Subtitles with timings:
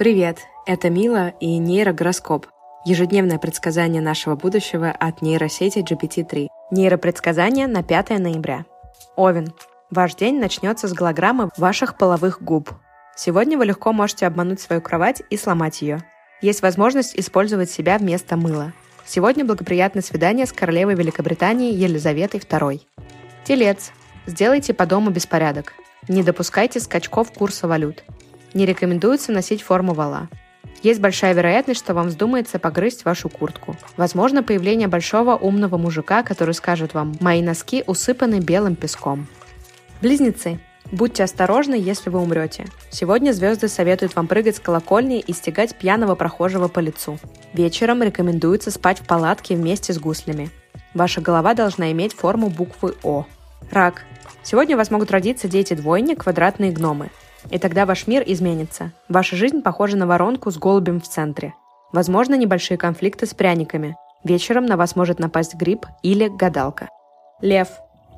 [0.00, 2.46] Привет, это Мила и нейрогороскоп.
[2.86, 6.46] Ежедневное предсказание нашего будущего от нейросети GPT-3.
[6.70, 8.64] Нейропредсказание на 5 ноября.
[9.14, 9.52] Овен.
[9.90, 12.70] Ваш день начнется с голограммы ваших половых губ.
[13.14, 16.02] Сегодня вы легко можете обмануть свою кровать и сломать ее.
[16.40, 18.72] Есть возможность использовать себя вместо мыла.
[19.04, 22.80] Сегодня благоприятное свидание с королевой Великобритании Елизаветой II.
[23.44, 23.92] Телец.
[24.24, 25.74] Сделайте по дому беспорядок.
[26.08, 28.02] Не допускайте скачков курса валют.
[28.54, 30.28] Не рекомендуется носить форму вала.
[30.82, 33.76] Есть большая вероятность, что вам вздумается погрызть вашу куртку.
[33.96, 39.26] Возможно появление большого умного мужика, который скажет вам «Мои носки усыпаны белым песком».
[40.00, 40.58] Близнецы.
[40.90, 42.64] Будьте осторожны, если вы умрете.
[42.90, 47.18] Сегодня звезды советуют вам прыгать с колокольни и стегать пьяного прохожего по лицу.
[47.52, 50.50] Вечером рекомендуется спать в палатке вместе с гуслями.
[50.94, 53.26] Ваша голова должна иметь форму буквы О.
[53.70, 54.04] Рак.
[54.42, 57.10] Сегодня у вас могут родиться дети-двойни, квадратные гномы.
[57.50, 58.92] И тогда ваш мир изменится.
[59.08, 61.54] Ваша жизнь похожа на воронку с голубем в центре.
[61.92, 63.96] Возможно, небольшие конфликты с пряниками.
[64.22, 66.88] Вечером на вас может напасть грипп или гадалка.
[67.40, 67.68] Лев.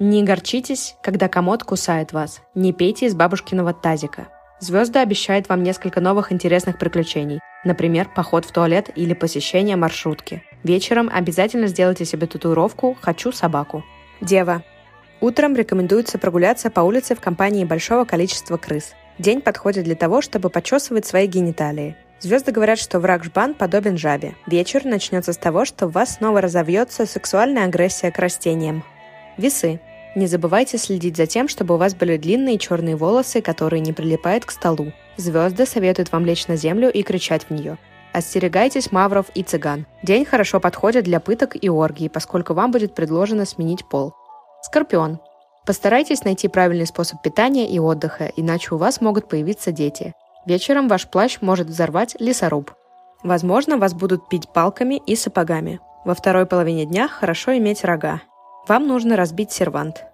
[0.00, 2.40] Не горчитесь, когда комод кусает вас.
[2.54, 4.26] Не пейте из бабушкиного тазика.
[4.58, 7.38] Звезды обещают вам несколько новых интересных приключений.
[7.64, 10.42] Например, поход в туалет или посещение маршрутки.
[10.64, 13.84] Вечером обязательно сделайте себе татуировку «Хочу собаку».
[14.20, 14.62] Дева.
[15.20, 18.94] Утром рекомендуется прогуляться по улице в компании большого количества крыс.
[19.18, 21.96] День подходит для того, чтобы почесывать свои гениталии.
[22.20, 24.34] Звезды говорят, что враг жбан подобен жабе.
[24.46, 28.82] Вечер начнется с того, что в вас снова разовьется сексуальная агрессия к растениям.
[29.36, 29.80] Весы.
[30.16, 34.44] Не забывайте следить за тем, чтобы у вас были длинные черные волосы, которые не прилипают
[34.44, 34.92] к столу.
[35.16, 37.78] Звезды советуют вам лечь на землю и кричать в нее.
[38.12, 39.86] Остерегайтесь мавров и цыган.
[40.04, 44.14] День хорошо подходит для пыток и оргий, поскольку вам будет предложено сменить пол.
[44.62, 45.18] Скорпион.
[45.66, 50.12] Постарайтесь найти правильный способ питания и отдыха, иначе у вас могут появиться дети.
[50.44, 52.72] Вечером ваш плащ может взорвать лесоруб.
[53.22, 55.80] Возможно, вас будут пить палками и сапогами.
[56.04, 58.20] Во второй половине дня хорошо иметь рога.
[58.68, 60.04] Вам нужно разбить сервант.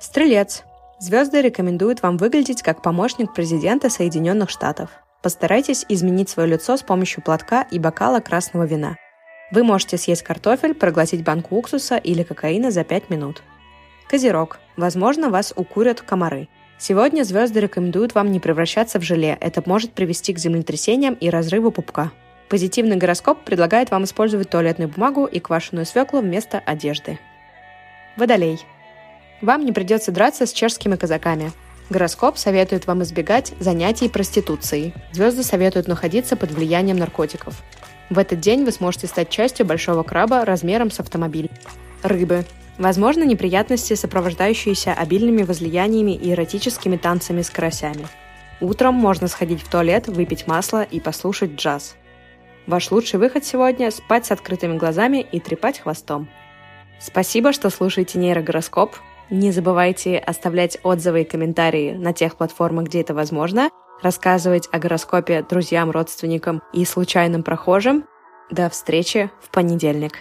[0.00, 0.64] Стрелец.
[0.98, 4.90] Звезды рекомендуют вам выглядеть как помощник президента Соединенных Штатов.
[5.22, 8.96] Постарайтесь изменить свое лицо с помощью платка и бокала красного вина.
[9.52, 13.42] Вы можете съесть картофель, проглотить банку уксуса или кокаина за 5 минут.
[14.08, 14.58] Козерог.
[14.76, 16.48] Возможно, вас укурят комары.
[16.78, 19.36] Сегодня звезды рекомендуют вам не превращаться в желе.
[19.40, 22.10] Это может привести к землетрясениям и разрыву пупка.
[22.48, 27.18] Позитивный гороскоп предлагает вам использовать туалетную бумагу и квашеную свеклу вместо одежды.
[28.16, 28.64] Водолей.
[29.42, 31.52] Вам не придется драться с чешскими казаками.
[31.90, 34.94] Гороскоп советует вам избегать занятий проституцией.
[35.12, 37.62] Звезды советуют находиться под влиянием наркотиков.
[38.08, 41.50] В этот день вы сможете стать частью большого краба размером с автомобиль.
[42.02, 42.46] Рыбы.
[42.78, 48.06] Возможно, неприятности, сопровождающиеся обильными возлияниями и эротическими танцами с карасями.
[48.60, 51.96] Утром можно сходить в туалет, выпить масло и послушать джаз.
[52.66, 56.28] Ваш лучший выход сегодня– спать с открытыми глазами и трепать хвостом.
[57.00, 58.96] Спасибо, что слушаете нейрогороскоп.
[59.30, 63.70] Не забывайте оставлять отзывы и комментарии на тех платформах, где это возможно,
[64.02, 68.04] рассказывать о гороскопе друзьям, родственникам и случайным прохожим.
[68.50, 70.14] До встречи в понедельник.